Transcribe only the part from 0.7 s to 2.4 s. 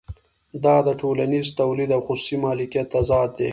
د ټولنیز تولید او خصوصي